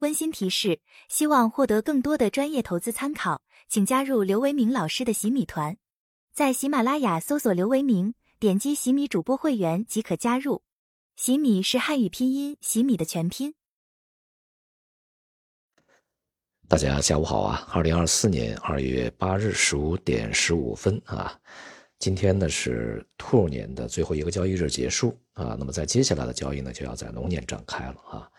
[0.00, 5.76] 温馨提示：希望获得更多的专业投资参考，请加入刘维明老师的洗米团，
[6.32, 10.62] 在喜马拉雅搜索刘维明，点击洗米主播会员即可加入。
[11.16, 13.54] 洗米是汉语拼音洗米的全拼。
[16.68, 17.66] 大家下午好啊！
[17.72, 21.36] 二零二四年二月八日十五点十五分啊，
[21.98, 28.30] 今天呢是兔年的最后一个交易日结束啊，那么在接下来的交易呢就要在龙年展开了啊。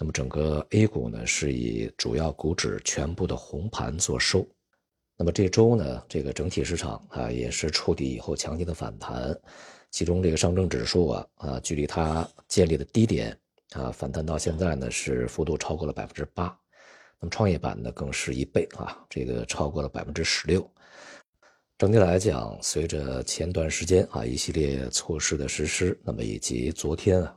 [0.00, 4.48] 那么整个 A 股呢是以主要股指全部的红盘做收。
[5.14, 9.38] 那么这周呢，这个整体市场啊也是触底以后强劲的反弹，
[9.90, 13.38] 其中这个上证指数啊啊距离它建立的低点
[13.72, 16.46] 啊反弹到现在呢是幅度超过了百分之八，
[17.20, 20.66] 那么创业板呢更是一倍啊，这个超过了百分之十六。
[21.76, 27.36] 整体来讲，随着前段时间啊一系列措施的实施，那么以及昨天啊。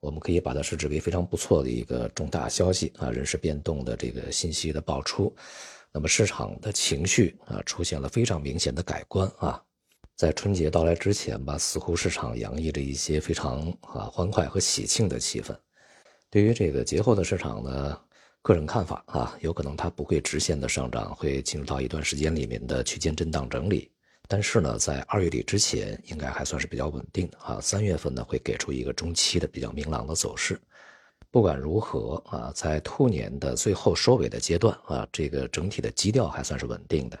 [0.00, 5.34] 我们可以把它设置为非常不错的一个重大消息啊，人事变动的这个信息的爆出，
[5.92, 9.60] 那么市场的情绪啊出现了非常明显的改观啊，
[10.16, 15.56] 在春节到来之前吧，似乎市场洋溢着一些非常啊欢快和喜庆的气氛。
[16.30, 18.00] 对于这个节后的市场呢，
[18.42, 23.90] 个人看法啊，有可能它不会直线的上涨，会进入到一段时间里面的区间震荡整理。
[24.30, 27.58] 但是呢，在二月底之前，应该还算是比较稳定的啊。
[27.62, 30.60] 三月份呢，会给出一个中期的比较明朗的走势。
[31.30, 37.18] 不管如何啊，在兔年的最后收尾的阶段啊，这个整体的基调还算是稳定的。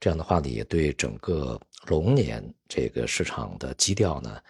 [0.00, 4.40] 这样的话呢，也对整个龙年这个市场的基调呢，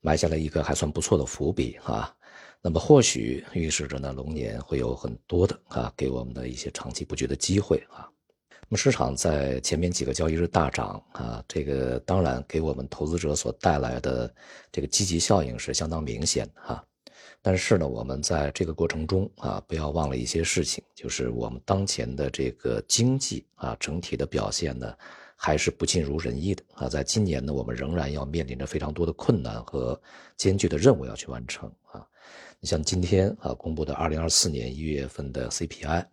[0.00, 2.14] 埋下了一个还算不错的伏笔啊。
[2.60, 8.08] 那么或许预示着呢，龙年会有很多的啊，给我们的一些长期布局的机会啊。
[8.72, 14.34] 么市场在前面几个交易日大涨啊，这个当然给我们投资者所带来的
[14.72, 16.82] 这个积极效应是相当明显的哈。
[17.42, 24.96] 但是呢，我们在这个过程中啊，不要忘了一些事情，就是我们当前的这个经济啊，整体的表现呢，
[25.36, 26.88] 还是不尽如人意的啊。
[26.88, 30.00] 在今年呢，我们仍然要面临着非常多的困难和
[30.38, 32.06] 艰巨的任务要去完成啊。
[32.58, 36.06] 你像今天啊公布的二零二四年一月份的 CPI，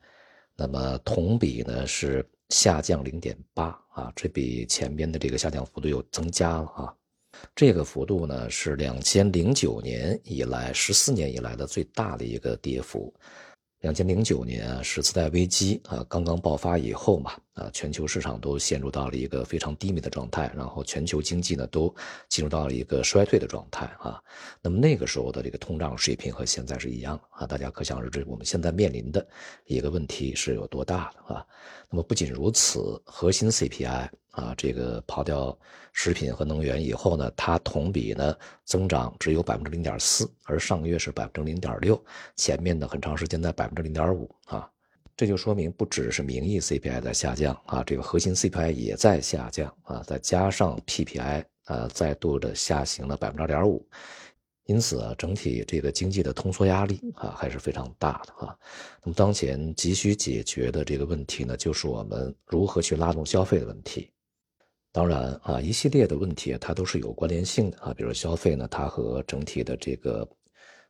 [0.57, 2.27] 那么同比呢是。
[2.49, 6.93] 下降零点八啊，这比前边的这个下降幅度又增加了啊，
[7.55, 13.13] 这个幅度呢是两千零九年以来十四年以来的最大的一个跌幅。
[13.81, 21.93] 两千零九年啊，是次贷危机啊刚刚爆发以后嘛，啊，全球市场都陷入到了一个非常低迷的状态，然后全球经济呢都
[22.27, 24.21] 进入到了一个衰退的状态啊。
[24.61, 29.27] 那么那个时候的这个通胀水平和现在是一样啊，大家可想而知我们现在面临的
[29.65, 31.45] 一个问题是有多大的啊。
[31.89, 34.09] 那么不仅如此，核心 CPI。
[34.31, 35.57] 啊，这个抛掉
[35.91, 38.33] 食品和能源以后呢，它同比呢
[38.63, 42.01] 增长只有百分之零点四，而上个月是百分之零点六，
[42.37, 44.69] 前面的很长时间在百分之零点五啊，
[45.19, 53.85] 这就说明不只是名义 CPI 在下降啊，这个核心 CPI 也在下降啊，再加上 PPI 啊再度的下行了百分之二点五，
[54.63, 58.55] 因此啊，整体这个经济的通缩压力啊还是非常大的啊。
[59.03, 64.09] 那么当前急需解决的这个问题呢，就是我们如何去拉动消费的问题。
[64.93, 70.25] 当然啊，一系列的问题它都是有关联性的啊，比如消费呢，它和整体的这个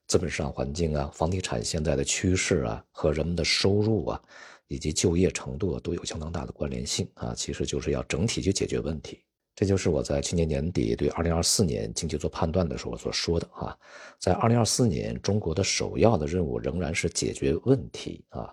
[0.09, 4.19] 资本市场环境啊、房地产现在的趋势啊、和人们的收入啊
[4.67, 9.23] 以及就业程度啊都有相当大的关联性啊，其实就是要整体去解决问题。
[9.55, 13.77] 这就是我在去年年底对二零二四年经济做判断的时候所说的啊，
[14.17, 18.51] 在二零二四年，中国的首要的任务仍然是解决问题啊，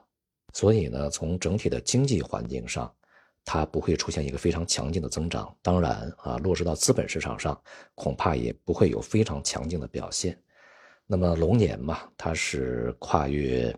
[0.53, 2.93] 所以呢，从整体的经济环境上。
[3.49, 7.57] 它不会出现一个非常强劲的增长，当然啊，落实到资本市场上，
[7.95, 10.37] 恐怕也不会有非常强劲的表现。
[11.07, 13.75] 那么龙年嘛，它是跨越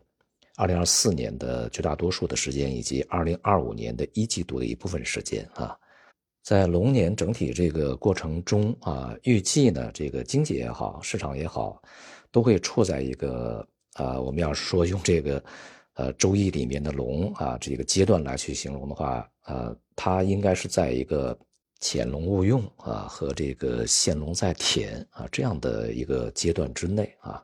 [0.57, 5.77] 二零二四年的绝大多数的时间，以及二零二五年的一季度的一部分时间啊。
[6.43, 11.83] 在龙年整体这个过程中啊，预计呢，这个经济也好，市场也好，
[12.33, 15.43] 都会处在一个啊，我们要是说用这个。
[15.95, 21.37] 呃，周易里面的龙啊，这个阶段来去形容的话，呃，它应该是在一个
[21.81, 27.43] 潜龙勿用啊和这个现龙在田啊这样的一个阶段之内啊。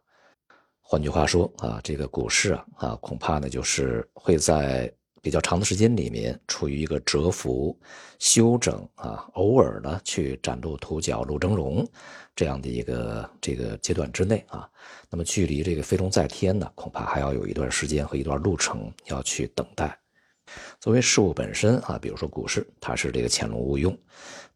[0.80, 4.92] 换句话说啊，这个股市啊啊，恐怕呢就是会在。
[5.24, 7.74] 比较长的时间里面处于一个蛰伏、
[8.18, 11.88] 休整啊，偶尔呢去崭露头角、露峥嵘
[12.36, 14.68] 这样的一个这个阶段之内啊，
[15.08, 19.98] 那么距离这个飞龙在天呢，恐怕还要有一段时间和一段路程要去等待。
[20.80, 23.96] 作为事物本身啊，比如说股市，它是这个潜龙勿用，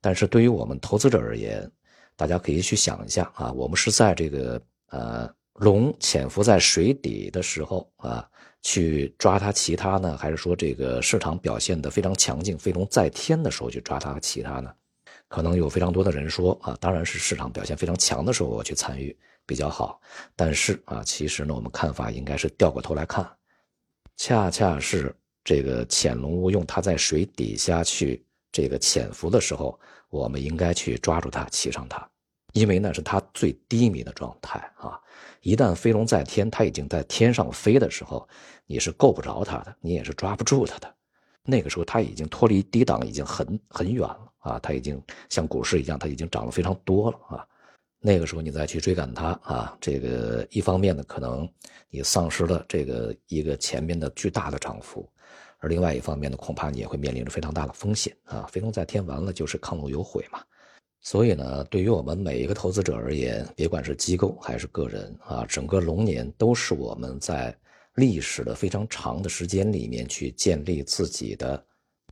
[0.01, 1.71] 但是对于我们投资者而言，
[2.17, 8.29] 大家可以去想一下啊，我们是在这个呃龙潜伏在水底的时候啊。
[8.61, 14.69] 去抓它其他呢，还是说这个市场表现的非常强劲、飞龙在天的时候去抓它其他呢？
[15.29, 20.01] 可能有非常多的人说啊，当然是市场表现非常强的时候我去参与比较好。
[20.35, 23.25] 但是啊，其实呢，我们看法应该是掉过头来看，
[24.17, 25.15] 恰恰是
[25.49, 28.23] 这个潜龙勿用，它在水底下去
[28.53, 29.81] 这个潜伏的时候，
[30.11, 32.07] 我们应该去抓住它，骑上它，
[32.53, 35.01] 因为那是它最低迷的状态啊。
[35.41, 38.29] 一旦飞龙在天，它已经在天上飞的时候，
[38.67, 40.95] 你是够不着它的，你也是抓不住它的。
[41.45, 44.31] 那个时候，它已经脱离低档已经很很远了。
[44.41, 47.47] 啊，它已经像股市一样，它已经涨得非常多了啊。
[48.01, 51.49] 那个时候你再去追赶它啊，这个一方面呢，可能
[51.91, 55.09] 你丧失了这个一个前面的巨大的涨幅，
[55.59, 58.49] 而另外一方面呢，恐怕你也会面临着非常大的风险啊。
[58.53, 60.41] 飞龙在天完了就是亢龙有悔嘛。
[61.01, 67.57] 所以呢，对于我们每一个投资者而言，别管是机构还是个人啊，整个龙年都是我们在
[67.95, 71.65] 历史的非常长的时间里面去建立自己的。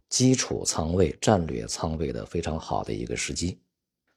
[0.09, 3.59] 基础仓位、战略仓位的非常好的一个时机，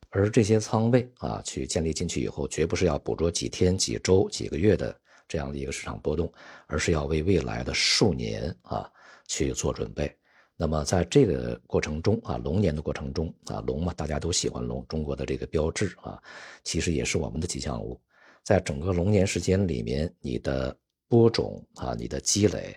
[0.09, 4.95] 而这些仓位啊，去建立进去以后，绝不是要捕捉几天、几周、几个月的
[5.27, 6.31] 这样的一个市场波动，
[6.67, 8.89] 而是要为未来的数年啊
[9.27, 10.13] 去做准备。
[10.57, 16.21] 那么在这个过程中啊，龙年的过程中啊，龙嘛，大家都喜欢龙，中国的这个标志啊，
[16.63, 17.99] 其实也是我们的吉祥物。
[18.43, 20.75] 在整个龙年时间里面，你的
[21.07, 22.75] 播种啊，你的积累。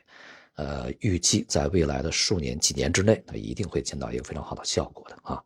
[0.56, 5.42] 呃，预计在未来的数年、几年之内，它一定会见到一个非常好的效果的啊。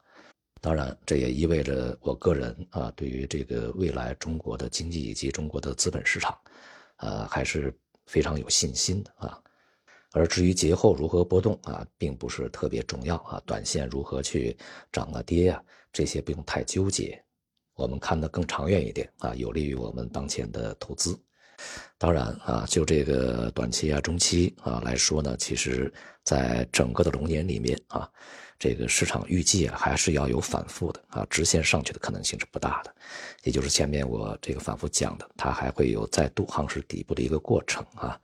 [0.67, 6.37] 当然，这也意味着我个人啊，对于这个未来中国的经济以及中国的资本市场，
[6.97, 7.73] 呃，还是
[8.07, 9.41] 非常有信心的啊。
[10.11, 13.41] 而至于节后如何波动啊，并不是特别重要啊。
[13.47, 14.57] 短线如何去
[14.91, 17.23] 涨啊跌啊，这些不用太纠结。
[17.77, 21.17] 我们看得更长远一点啊，有利于我们当前的投资。
[21.99, 25.93] 当然啊，就这个短期啊、中期啊来说呢，其实
[26.23, 28.09] 在整个的龙年里面啊，
[28.59, 32.95] 这个市场预计啊还是要有反复的啊，直线上去的可能性是不大的。
[33.45, 38.21] 也就是前面我这个反复讲的，它还会有再度夯实底部的一个过程啊。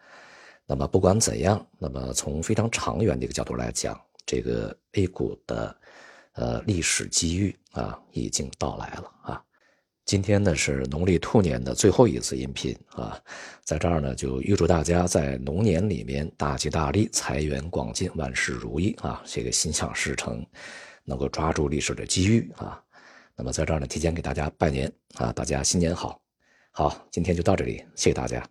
[0.67, 5.76] 那么不管怎样，那么从非常长远的一个角度来讲，这个 A 股的
[6.35, 9.43] 呃历史机遇啊已经到来了啊。
[10.04, 13.19] 今天呢是农历兔年的最后一次音频啊，
[13.64, 20.44] 在这儿呢就预祝大家在龙年里面大吉大利、财源广进、万事如意啊，这个心想事成，
[21.04, 22.82] 能够抓住历史的机遇啊。
[23.37, 26.20] 那么在这儿呢提前给大家拜年啊，大家新年好！
[26.72, 28.44] 好，今天就到这里，谢谢大家。